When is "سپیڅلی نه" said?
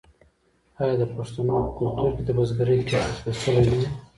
3.39-3.79